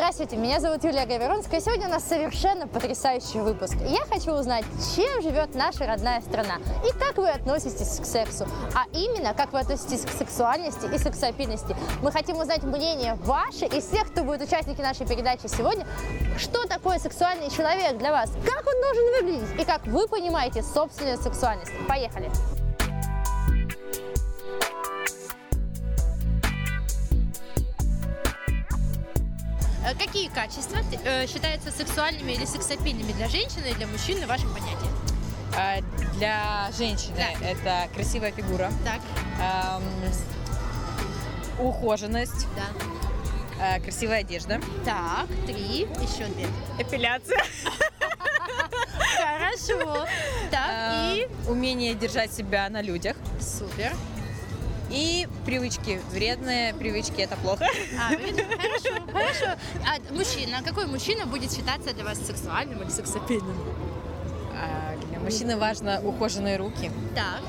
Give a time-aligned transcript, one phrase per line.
[0.00, 1.60] Здравствуйте, меня зовут Юлия Гаверонская.
[1.60, 3.74] Сегодня у нас совершенно потрясающий выпуск.
[3.86, 4.64] Я хочу узнать,
[4.96, 6.54] чем живет наша родная страна
[6.88, 8.46] и как вы относитесь к сексу.
[8.74, 11.76] А именно, как вы относитесь к сексуальности и сексапильности.
[12.02, 15.86] Мы хотим узнать мнение ваше и всех, кто будет участники нашей передачи сегодня.
[16.38, 18.30] Что такое сексуальный человек для вас?
[18.46, 19.60] Как он должен выглядеть?
[19.60, 21.72] И как вы понимаете собственную сексуальность?
[21.86, 22.30] Поехали!
[29.98, 34.90] Какие качества э, считаются сексуальными или сексапильными для женщины и для мужчины в вашем понятии?
[35.56, 35.80] А,
[36.14, 37.46] Для женщины Да.
[37.46, 39.00] это красивая фигура, Так,
[39.40, 39.82] эм,
[41.66, 43.74] ухоженность, да.
[43.76, 44.60] э, красивая одежда.
[44.84, 46.46] Так, три, еще две.
[46.78, 47.42] Эпиляция.
[49.16, 50.06] Хорошо.
[50.50, 51.28] Так, и...
[51.48, 53.16] Умение держать себя на людях.
[53.40, 53.92] Супер.
[54.90, 56.00] И привычки.
[56.10, 57.64] Вредные привычки это плохо.
[57.98, 58.42] А, видно?
[58.56, 59.58] хорошо, хорошо.
[59.86, 63.56] А мужчина, какой мужчина будет считаться для вас сексуальным или сексапильным?
[64.54, 67.40] А, Для мужчины важно ухоженные руки, Так,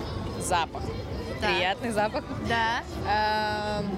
[0.43, 0.83] запах.
[1.39, 1.49] Так.
[1.49, 2.23] Приятный запах.
[2.47, 2.83] да,
[3.79, 3.89] Эм,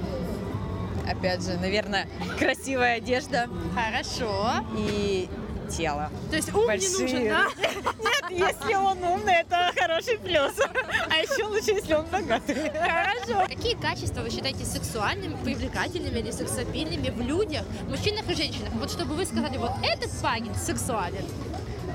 [1.06, 2.08] Опять же, наверное,
[2.40, 4.54] красивая одежда хорошо.
[4.78, 5.30] и
[5.78, 6.10] тело.
[6.30, 6.90] То есть ум Большие.
[6.92, 7.48] не нужен, да?
[8.00, 10.54] Нет, если он умный, это хороший плюс.
[11.10, 12.72] А еще лучше, если он богатый.
[12.72, 13.48] Хорошо.
[13.48, 18.74] Какие качества вы считаете сексуальными, привлекательными или сексапильными в людях, мужчинах и женщинах?
[18.74, 21.26] Вот чтобы вы сказали, вот этот парень сексуален.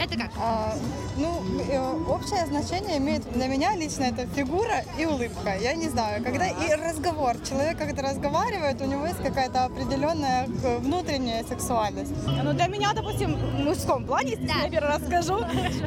[0.00, 0.30] Это как?
[0.40, 0.74] А,
[1.16, 5.56] ну, э, общее значение имеет для меня лично это фигура и улыбка.
[5.60, 7.34] Я не знаю, когда и разговор.
[7.48, 12.12] Человек, когда разговаривает, у него есть какая-то определенная э, внутренняя сексуальность.
[12.44, 14.54] Ну, для меня, допустим, в мужском плане, если Да.
[14.64, 15.38] я первый раз скажу,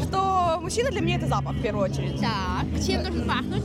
[0.03, 2.19] что мужчина для меня это запах в первую очередь.
[2.19, 3.63] Так, чем должен пахнуть?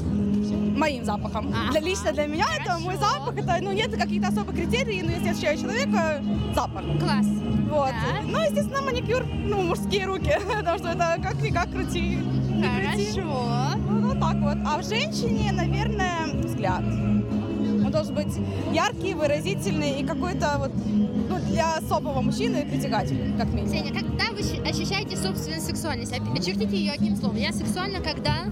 [0.76, 1.48] Моим запахом.
[1.54, 1.72] Ага.
[1.72, 3.14] Для, лично для меня это мой Хорошо.
[3.14, 6.22] запах, это, ну, нет каких-то особых критерий, но если я ощущаю человека,
[6.54, 6.82] запах.
[7.00, 7.26] Класс.
[7.68, 7.90] Вот.
[7.90, 8.22] Да.
[8.22, 12.18] Ну, естественно, маникюр, ну, мужские руки, потому что это как-никак крути.
[12.62, 13.76] Хорошо.
[13.88, 14.56] Ну, вот так вот.
[14.66, 16.82] А в женщине, наверное, взгляд.
[16.82, 18.34] Он должен быть
[18.72, 23.72] яркий, выразительный и какой-то вот, ну, для особого мужчины притягательный, как минимум.
[23.72, 26.12] Сеня, когда вы ощущаете собственную сексуальность?
[26.12, 27.36] Очертите ее одним словом.
[27.36, 28.44] Я сексуальна, когда...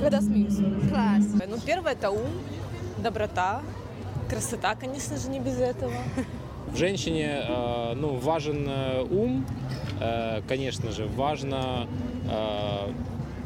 [0.00, 0.56] Когда смеюсь.
[0.90, 1.24] Класс.
[1.48, 2.30] Ну, первое это ум,
[2.98, 3.62] доброта,
[4.28, 5.92] красота, конечно же, не без этого.
[6.72, 9.44] В женщине э, ну, важен э, ум,
[10.00, 11.86] э, конечно же, важно,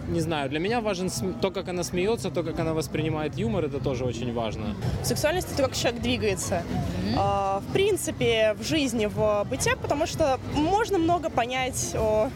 [0.09, 3.65] не знаю, для меня важен см- то, как она смеется, то, как она воспринимает юмор,
[3.65, 4.77] это тоже очень важно.
[5.03, 6.63] Сексуальность это как человек двигается.
[7.19, 12.31] А, В принципе, в жизни, в быте, потому что можно много понять о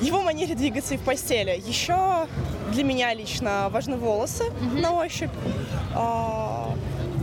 [0.00, 1.60] его манере двигаться и в постели.
[1.66, 2.28] Еще
[2.72, 4.44] для меня лично важны волосы
[4.80, 5.30] на ощупь.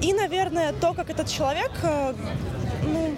[0.01, 2.13] И, наверное, то, как этот человек, э,
[2.84, 3.16] ну,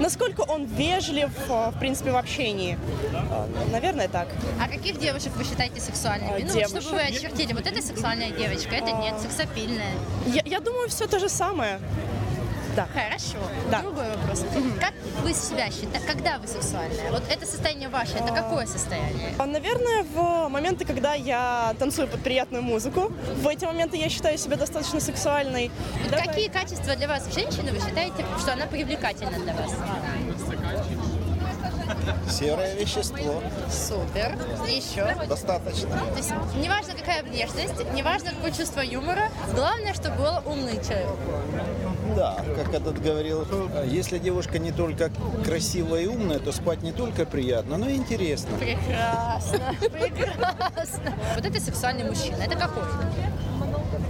[0.00, 2.78] насколько он вежлив, э, в принципе, в общении.
[3.12, 4.28] А, Наверное, так.
[4.60, 6.42] А каких девушек вы считаете сексуальными?
[6.42, 6.82] Ну, девушек?
[6.82, 9.92] чтобы вы очертили, вот это сексуальная девочка, это нет, сексапильная.
[10.26, 11.80] Я, я думаю, все то же самое.
[12.84, 13.38] Хорошо.
[13.70, 13.80] Да.
[13.80, 14.44] Другой вопрос.
[14.80, 14.92] Как
[15.22, 17.10] вы себя считаете, когда вы сексуальная?
[17.10, 19.34] Вот это состояние ваше, это какое состояние?
[19.38, 24.36] А, Наверное, в моменты, когда я танцую под приятную музыку, в эти моменты я считаю
[24.38, 25.70] себя достаточно сексуальной.
[26.04, 29.72] Вот Какие качества для вас в женщине вы считаете, что она привлекательна для вас?
[32.30, 33.42] Серое вещество.
[33.70, 34.38] Супер.
[34.66, 35.06] Еще.
[35.26, 35.88] Достаточно.
[35.88, 41.08] То есть неважно какая внешность, неважно какое чувство юмора, главное, чтобы был умный человек.
[42.16, 43.46] Да, как этот говорил,
[43.84, 45.10] если девушка не только
[45.44, 48.56] красивая и умная, то спать не только приятно, но и интересно.
[48.58, 51.14] Прекрасно, прекрасно.
[51.34, 52.36] Вот это сексуальный мужчина.
[52.36, 52.84] Это какой?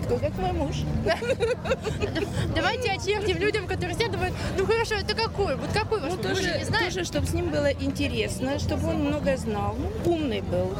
[0.07, 0.77] Кто как мой муж.
[2.55, 5.57] Давайте очертим людям, которые сидят, думают, ну хорошо, это какой?
[5.57, 6.39] Вот какой ваш Ну, муж?
[6.39, 10.71] Тоже, чтобы с ним было интересно, чтобы он много знал, ну, умный был.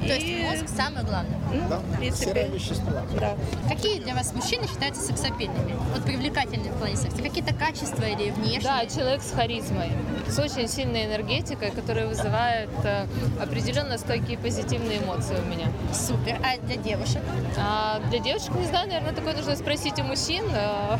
[0.00, 1.38] То есть мозг самое главное.
[1.52, 2.90] ну, Да, в принципе, серое вещество.
[3.20, 3.34] да.
[3.68, 5.74] Какие для вас мужчины считаются сексапильными?
[5.92, 7.22] Вот привлекательными в плане секса.
[7.22, 8.60] Какие-то качества или внешние?
[8.62, 9.90] Да, человек с харизмой,
[10.28, 13.06] с очень сильной энергетикой, которая вызывает э,
[13.42, 15.66] определенно стойкие позитивные эмоции у меня.
[15.92, 16.38] Супер.
[16.44, 17.22] А для девушек?
[17.58, 20.44] А для девушек, не знаю, наверное, такое нужно спросить у мужчин.
[20.52, 20.98] э.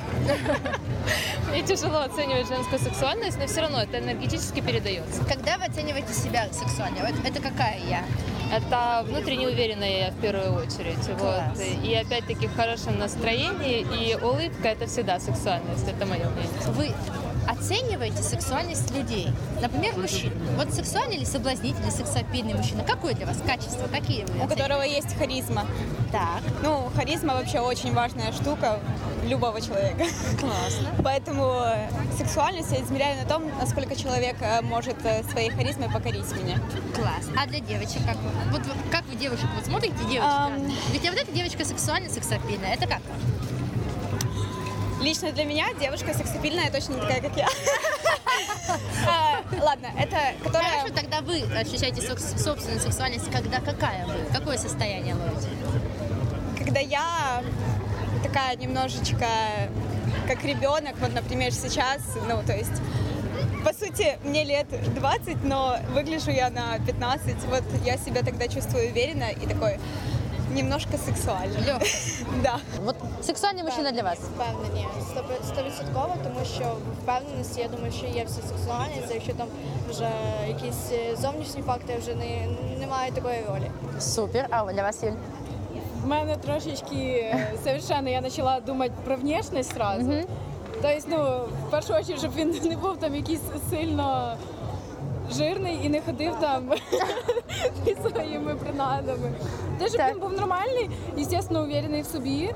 [1.50, 5.24] Мне тяжело оценивать женскую сексуальность, но все равно это энергетически передается.
[5.24, 7.00] Когда вы оцениваете себя сексуально?
[7.00, 8.04] Вот это какая я?
[8.52, 10.98] Это внутренне уверенная я в первую очередь.
[11.18, 11.56] Класс.
[11.56, 11.84] Вот.
[11.84, 16.60] И опять-таки в хорошем настроении, и улыбка это всегда сексуальность, это мое мнение.
[16.68, 16.92] Вы
[17.48, 19.28] оцениваете сексуальность людей?
[19.60, 20.32] Например, мужчин.
[20.56, 22.84] Вот сексуальный или соблазнительный, сексапильный мужчина?
[22.84, 23.86] Какое для вас качество?
[23.88, 24.48] Какие вы у оцениваете?
[24.48, 25.64] которого есть харизма.
[26.12, 28.78] Так, Ну, харизма вообще очень важная штука
[29.24, 30.04] любого человека.
[30.40, 30.88] классно.
[31.04, 31.62] Поэтому
[32.16, 36.58] сексуальность я измеряю на том, насколько человек э, может э, своей харизмой покорить меня.
[36.94, 37.28] Класс.
[37.36, 38.30] А для девочек как вы?
[38.52, 40.22] Вот как вы девушек вот смотрите девочек?
[40.92, 42.74] Ведь а вот эта девочка сексуальная, сексапильная.
[42.74, 43.00] Это как?
[45.08, 47.48] Лично для меня девушка сексапильная точно не такая, как я.
[49.08, 50.80] А, Ладно, это которая...
[50.80, 54.12] Хорошо, тогда вы ощущаете собственную сексуальность, когда какая вы?
[54.30, 55.48] Какое состояние ловите?
[56.58, 57.42] когда я
[58.22, 59.26] такая немножечко
[60.26, 62.82] как ребенок, вот, например, сейчас, ну, то есть,
[63.64, 68.90] по сути, мне лет 20, но выгляжу я на 15, вот я себя тогда чувствую
[68.90, 69.78] уверенно и такой
[70.50, 71.58] немножко сексуально.
[71.58, 71.82] Лёг.
[72.42, 72.60] Да.
[72.80, 74.18] Вот сексуальный мужчина для вас?
[74.18, 74.86] Впевнені,
[75.44, 79.46] стовідсотково, тому що в впевненості, я думаю, що є вся сексуальність, а якщо там
[79.90, 80.10] вже
[80.48, 82.46] якісь е, зовнішні факти вже не,
[82.80, 83.70] немає такої ролі.
[84.00, 84.46] Супер.
[84.50, 85.12] А для вас, Юль?
[86.04, 90.12] В мене трошечки е, совершенно я почала думати про внешність сразу.
[90.82, 93.40] Тобто, ну, в першу чергу, щоб він не був там якийсь
[93.70, 94.36] сильно
[95.31, 96.71] жирний і не ходив там
[97.85, 99.31] зі своїми принадами.
[99.79, 100.11] Те, щоб Так.
[100.13, 102.55] він був нормальний, звісно, уверений в собі.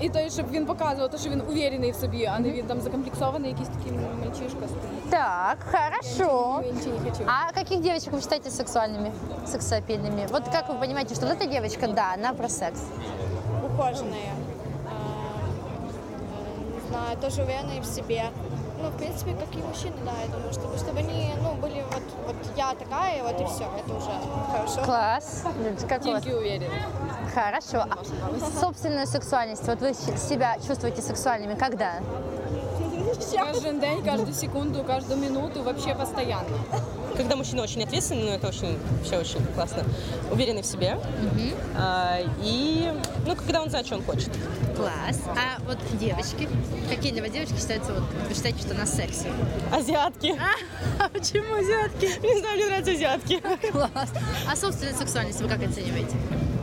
[0.00, 2.80] І той, щоб він показував, те, що він уверений в собі, а не він там
[2.80, 5.10] закомплексований, якийсь такий мальчишка стоїть.
[5.10, 6.60] Так, хорошо.
[6.66, 7.24] Я нічого не хочу.
[7.26, 9.12] А каких девочек вы считаете сексуальными,
[9.46, 10.26] сексапильными?
[10.32, 12.80] Вот как вы понимаете, что вот эта девочка, да, она про секс?
[13.66, 14.32] Ухоженные,
[14.86, 18.22] э, не знаю, тоже уверенные в себе.
[18.81, 22.03] Ну, в принципе, как и мужчины, да, я думаю, чтобы, чтобы они, ну, были вот,
[22.25, 24.11] вот я такая, вот и все, это уже
[24.51, 24.81] хорошо.
[24.85, 25.43] Класс.
[25.89, 26.23] Как у вас?
[26.23, 26.69] Тільки уверений.
[27.35, 27.85] Хорошо.
[27.89, 31.91] А собственную сексуальность, вот вы себя чувствуете сексуальными когда?
[33.35, 36.57] Каждый день, каждую секунду, каждую минуту, вообще постоянно.
[37.19, 39.83] Когда мужчина очень ответственный, ну это очень, вообще очень классно,
[40.31, 40.97] уверенный в себе.
[41.75, 42.93] А, и,
[43.27, 44.29] ну, когда он знает, что он хочет.
[44.77, 45.19] Класс.
[45.27, 46.47] А вот девочки,
[46.89, 49.27] какие для вас девочки считаются, вот вы считаете, что на сексе?
[49.69, 50.33] Азиатки.
[50.97, 52.05] А почему азиатки?
[52.25, 53.41] Не знаю, мне нравятся азиатки.
[53.69, 54.09] Класс.
[54.49, 56.15] А собственную сексуальность вы как оцениваете?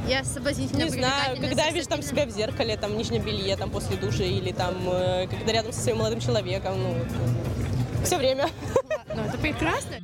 [0.08, 3.58] Я соблазнительно Не знаю, когда я вижу там себя в зеркале, там, в нижнем белье,
[3.58, 6.94] там, после души, или там, э, когда рядом со своим молодым человеком, ну,
[8.05, 8.49] все время.
[9.14, 9.97] Ну, это прекрасно.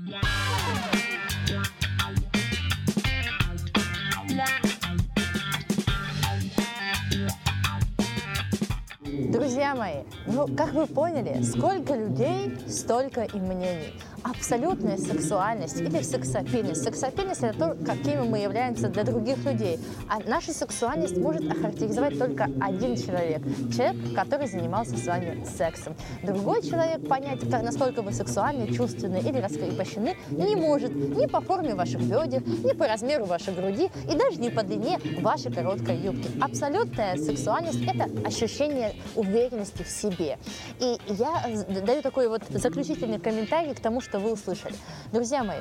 [9.43, 13.93] Друзья мои, ну, как вы поняли, сколько людей, столько и мнений.
[14.25, 16.85] Абсолютная сексуальность или сексапильность.
[16.85, 19.79] Сексапильность– это то, какими мы являемся для других людей.
[20.09, 23.43] А нашу сексуальность может охарактеризовать только один человек.
[23.75, 25.95] Человек, который занимался с вами сексом.
[26.23, 32.01] Другой человек понять, насколько вы сексуальны, чувственны или раскрепощены, не может ни по форме ваших
[32.03, 36.29] бедер, ни по размеру вашей груди и даже не по длине вашей короткой юбки.
[36.41, 40.39] Абсолютная сексуальность– это ощущение уверенности в себе.
[40.79, 41.45] И я
[41.85, 44.75] даю такой вот заключительный комментарий к тому, что вы услышали.
[45.11, 45.61] Друзья мои,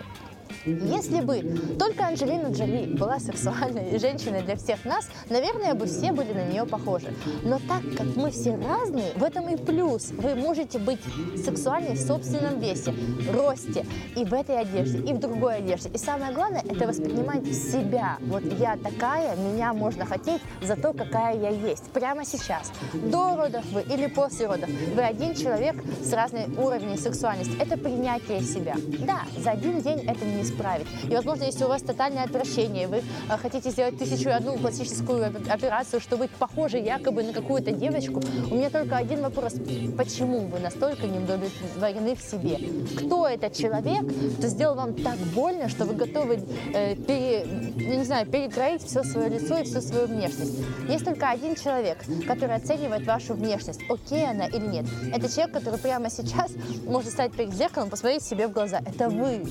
[0.65, 1.41] если бы
[1.79, 6.65] только Анджелина Джоли была сексуальной женщиной для всех нас, наверное, бы все были на нее
[6.65, 7.13] похожи.
[7.43, 10.11] Но так как мы все разные, в этом и плюс.
[10.11, 10.99] Вы можете быть
[11.43, 12.93] сексуальной в собственном весе,
[13.33, 13.85] росте,
[14.15, 15.89] и в этой одежде, и в другой одежде.
[15.89, 18.17] И самое главное, это воспринимать себя.
[18.21, 21.83] Вот я такая, меня можно хотеть за то, какая я есть.
[21.91, 22.71] Прямо сейчас.
[22.93, 24.69] До родов вы или после родов.
[24.95, 27.55] Вы один человек с разной уровнем сексуальности.
[27.59, 28.75] Это принятие себя.
[29.05, 30.87] Да, за один день это не исправить.
[31.09, 35.27] И, возможно, если у вас тотальное отвращение, вы э, хотите сделать тысячу и одну пластическую
[35.27, 39.53] оп- операцию, чтобы быть похожей якобы на какую-то девочку, у меня только один вопрос.
[39.97, 42.57] Почему вы настолько не удовлетворены в себе?
[42.97, 44.03] Кто этот человек,
[44.37, 46.41] кто сделал вам так больно, что вы готовы
[46.73, 50.59] э, пере- не знаю, перекроить все свое лицо и всю свою внешность?
[50.87, 54.85] Есть только один человек, который оценивает вашу внешность, окей она или нет.
[55.13, 56.51] Это человек, который прямо сейчас
[56.85, 58.79] может стать перед зеркалом, посмотреть себе в глаза.
[58.85, 59.41] Это вы.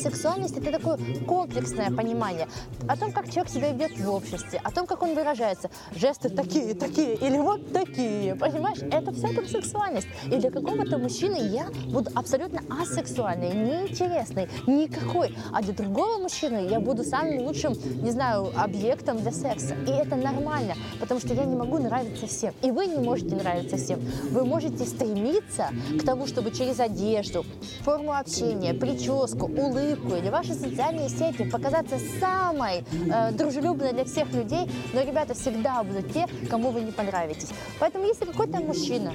[0.00, 2.48] Сексуальность– это такое комплексное понимание
[2.88, 5.70] о том, как человек себя ведет в обществе, о том, как он выражается.
[5.94, 8.78] Жесты такие, такие или вот такие, понимаешь?
[8.90, 10.08] Это вся там сексуальность.
[10.26, 15.36] И для какого-то мужчины я буду абсолютно асексуальной, неинтересной, никакой.
[15.52, 19.74] А для другого мужчины я буду самым лучшим, не знаю, объектом для секса.
[19.86, 22.54] И это нормально, потому что я не могу нравиться всем.
[22.62, 24.00] И вы не можете нравиться всем.
[24.30, 25.68] Вы можете стремиться
[26.00, 27.44] к тому, чтобы через одежду,
[27.82, 34.32] форму общения, прическу, улыбку, улыбку или ваши социальные сети, показаться самой э, дружелюбной для всех
[34.32, 37.50] людей, но, ребята, всегда будут те, кому вы не понравитесь.
[37.78, 39.12] Поэтому, если какой-то мужчина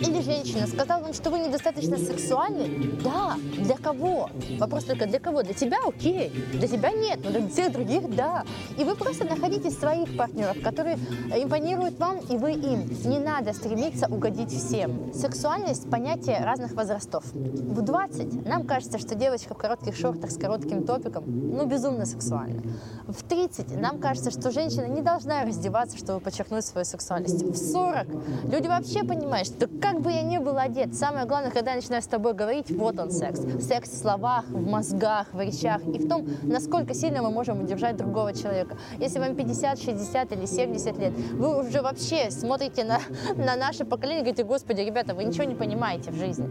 [0.00, 4.30] или женщина сказал вам, что вы недостаточно сексуальны, да, для кого?
[4.58, 5.42] Вопрос только для кого?
[5.42, 8.44] Для тебя окей, для тебя нет, но для всех других да.
[8.78, 10.96] И вы просто находите своих партнеров, которые
[11.34, 12.90] импонируют вам, и вы им.
[13.04, 15.12] Не надо стремиться угодить всем.
[15.14, 17.24] Сексуальность– понятие разных возрастов.
[17.32, 22.62] В 20 нам кажется, что девочка в коротких шортах с коротким топиком, ну, безумно сексуальна.
[23.06, 27.42] В 30 нам кажется, что женщина не должна раздеваться, чтобы подчеркнуть свою сексуальность.
[27.42, 28.06] В 40
[28.50, 32.02] люди вообще понимают, что как бы я ни был одет, самое главное, когда я начинаю
[32.02, 33.40] с тобой говорить, вот он секс.
[33.60, 37.96] Секс в словах, в мозгах, в речах и в том, насколько сильно мы можем удержать
[37.96, 38.76] другого человека.
[38.98, 43.00] Если вам 50, 60 или 70 лет, вы уже вообще смотрите на,
[43.36, 46.48] на наше поколение и говорите, господи, ребята, вы ничего не понимаете в жизни.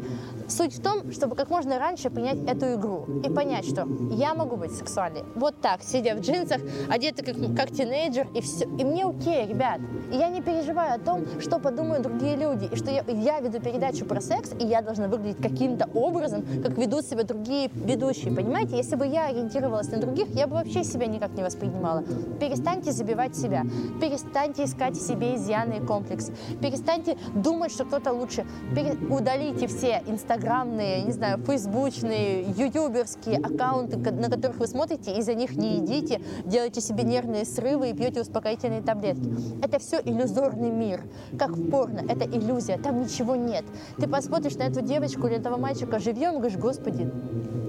[0.47, 4.57] Суть в том, чтобы как можно раньше принять эту игру и понять, что я могу
[4.57, 5.23] быть сексуальной.
[5.35, 6.57] Вот так, сидя в джинсах,
[6.89, 8.65] одета как, как тинейджер, и все.
[8.65, 9.79] И мне окей, ребят.
[10.11, 13.61] И я не переживаю о том, что подумают другие люди, и что я, я веду
[13.61, 18.35] передачу про секс, и я должна выглядеть каким-то образом, как ведут себя другие ведущие.
[18.35, 22.03] Понимаете, если бы я ориентировалась на других, я бы вообще себя никак не воспринимала.
[22.41, 23.63] Перестаньте забивать себя,
[24.01, 28.45] перестаньте искать в себе изъяны и комплексы, перестаньте думать, что кто-то лучше.
[28.75, 28.97] Пере...
[29.09, 35.55] Удалите все инстаграмные, не знаю, фейсбучные, ютуберские аккаунты, на которых вы смотрите, и за них
[35.55, 39.29] не едите, делаете себе нервные срывы и пьете успокоительные таблетки.
[39.63, 41.01] Это все иллюзорный мир.
[41.37, 43.65] Как в порно, это иллюзия, там ничего нет.
[43.97, 47.11] Ты посмотришь на эту девочку или этого мальчика живьем и говоришь, господи,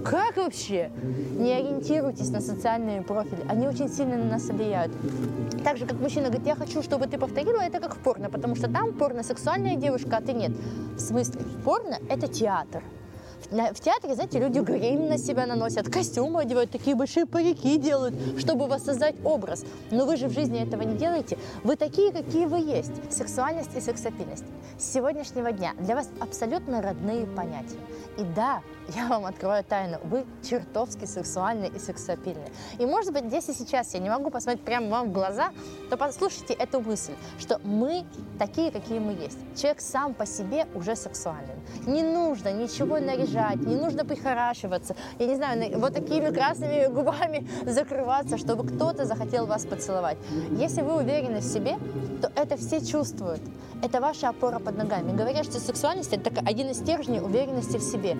[0.05, 0.91] как вообще?
[1.39, 4.93] Не ориентируйтесь на социальные профили, они очень сильно на нас влияют.
[5.63, 8.57] Так же, как мужчина говорит, я хочу, чтобы ты повторила это как в порно, потому
[8.57, 10.53] что там порно сексуальная девушка, а ты нет.
[10.97, 12.83] В смысле, порно– это театр.
[13.51, 18.67] В театре, знаете, люди грим на себя наносят, костюмы одевают, такие большие парики делают, чтобы
[18.67, 19.65] воссоздать образ.
[19.91, 21.39] Но вы же в жизни этого не делаете.
[21.65, 22.93] Вы такие, какие вы есть.
[23.11, 24.45] Сексуальность и сексапильность.
[24.79, 27.79] С сегодняшнего дня для вас абсолютно родные понятия.
[28.19, 28.61] И да,
[28.95, 32.51] я вам открою тайну, вы чертовски сексуальны и сексапильны.
[32.79, 35.51] И может быть здесь и сейчас я не могу посмотреть прямо вам в глаза,
[35.89, 38.05] то послушайте эту мысль, что мы
[38.39, 39.39] такие, какие мы есть.
[39.57, 41.61] Человек сам по себе уже сексуален.
[41.87, 48.39] Не нужно ничего наряжать, не нужно прихорашиваться, я не знаю, вот такими красными губами закрываться,
[48.39, 50.19] чтобы кто-то захотел вас поцеловать.
[50.53, 51.77] Если вы уверены в себе,
[52.21, 53.41] то это все чувствуют.
[53.83, 55.17] Это ваша опора под ногами.
[55.17, 58.17] Говорят, что сексуальность– это один из стержней уверенности в себе.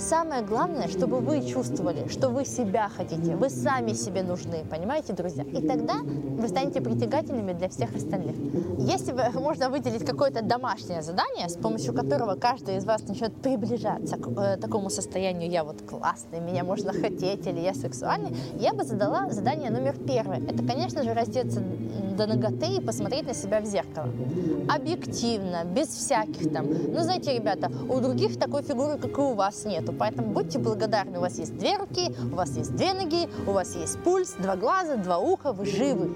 [0.00, 5.44] Самое главное, чтобы вы чувствовали, что вы себя хотите, вы сами себе нужны, понимаете, друзья?
[5.44, 8.34] И тогда вы станете притягательными для всех остальных.
[8.78, 14.16] Если вы, можно выделить какое-то домашнее задание, с помощью которого каждый из вас начнет приближаться
[14.16, 18.84] к э, такому состоянию «я вот классный, меня можно хотеть» или «я сексуальный», я бы
[18.84, 20.40] задала задание номер первое.
[20.40, 21.62] Это, конечно же, раздеться
[22.16, 24.08] до ноготы и посмотреть на себя в зеркало.
[24.68, 26.66] Объективно, без всяких там.
[26.68, 29.96] Ну, знаете, ребята, у других такой фигуры, как и у вас, нету.
[29.98, 31.18] Поэтому будьте благодарны.
[31.18, 34.56] У вас есть две руки, у вас есть две ноги, у вас есть пульс, два
[34.56, 36.10] глаза, два уха, вы живы.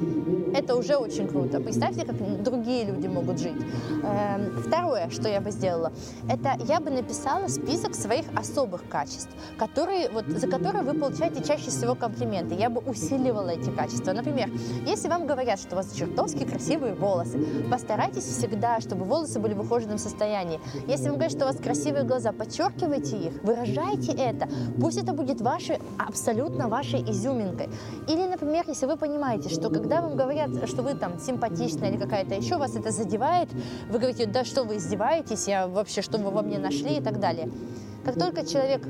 [0.54, 1.60] Это уже очень круто.
[1.60, 3.56] Представьте, как другие люди могут жить.
[4.04, 5.92] Эм, второе, что я бы сделала,
[6.28, 11.70] это я бы написала список своих особых качеств, которые, вот, за которые вы получаете чаще
[11.70, 12.54] всего комплименты.
[12.54, 14.12] Я бы усиливала эти качества.
[14.12, 14.48] Например,
[14.86, 17.38] если вам говорят, что у вас чертовски красивые волосы,
[17.68, 20.60] постарайтесь всегда, чтобы волосы были в ухоженном состоянии.
[20.86, 24.48] Если вам говорят, что у вас красивые глаза, подчеркивайте их, выражайте это.
[24.80, 27.68] Пусть это будет вашей, абсолютно вашей изюминкой.
[28.08, 32.34] Или, например, если вы понимаете, что когда вам говорят, что вы там симпатичная или какая-то
[32.34, 33.48] еще, вас это задевает,
[33.90, 37.20] вы говорите, да что вы издеваетесь, я вообще, что вы во мне нашли и так
[37.20, 37.50] далее.
[38.04, 38.86] Как только человек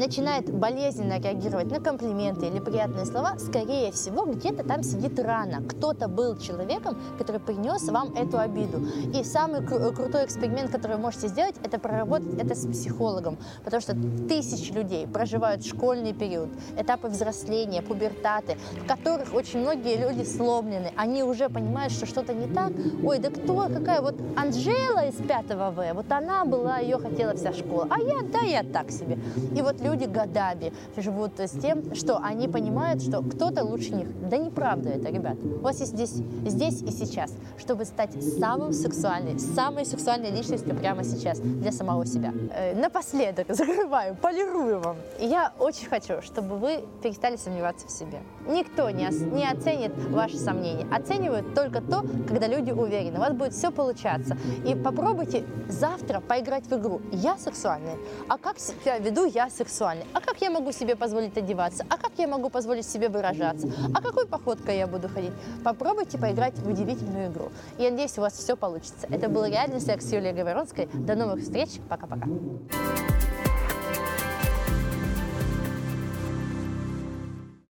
[0.00, 5.62] начинает болезненно реагировать на комплименты или приятные слова, скорее всего, где-то там сидит рана.
[5.68, 8.80] Кто-то был человеком, который принес вам эту обиду.
[9.14, 13.36] И самый кру- крутой эксперимент, который вы можете сделать, это проработать это с психологом.
[13.62, 13.94] Потому что
[14.26, 20.92] тысячи людей проживают школьный период, этапы взросления, пубертаты, в которых очень многие люди сломлены.
[20.96, 22.72] Они уже понимают, что что-то не так.
[23.04, 27.52] Ой, да кто, какая вот Анжела из 5 В, вот она была, ее хотела вся
[27.52, 27.86] школа.
[27.90, 29.18] А я, да, я так себе.
[29.54, 34.08] И вот люди годами живут с тем, что они понимают, что кто-то лучше них.
[34.28, 35.36] Да неправда это, ребят.
[35.42, 41.04] У вас есть здесь, здесь и сейчас, чтобы стать самым сексуальной, самой сексуальной личностью прямо
[41.04, 42.32] сейчас для самого себя.
[42.54, 44.96] Э, напоследок, закрываю, полирую вам.
[45.18, 48.20] Я очень хочу, чтобы вы перестали сомневаться в себе.
[48.46, 50.86] Никто не, не оценит ваши сомнения.
[50.92, 53.18] Оценивают только то, когда люди уверены.
[53.18, 54.36] У вас будет все получаться.
[54.66, 57.00] И попробуйте завтра поиграть в игру.
[57.12, 57.96] Я сексуальная.
[58.28, 59.79] А как себя веду я сексуальная?
[59.80, 60.04] Сексуальной?
[60.12, 61.84] А как я могу себе позволить одеваться?
[61.88, 63.72] А как я могу позволить себе выражаться?
[63.94, 65.32] А какой походкой я буду ходить?
[65.64, 67.50] Попробуйте поиграть в удивительную игру.
[67.78, 69.06] Я надеюсь, у вас все получится.
[69.10, 70.88] Это был реальный секс Юлии Говоронской.
[70.92, 71.80] До новых встреч.
[71.88, 72.26] Пока-пока.